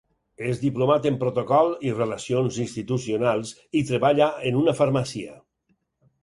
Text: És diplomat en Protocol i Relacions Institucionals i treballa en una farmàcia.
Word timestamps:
És 0.51 0.59
diplomat 0.61 1.03
en 1.09 1.19
Protocol 1.23 1.69
i 1.89 1.91
Relacions 1.99 2.57
Institucionals 2.63 3.53
i 3.83 3.85
treballa 3.91 4.31
en 4.53 4.59
una 4.63 4.75
farmàcia. 4.83 5.37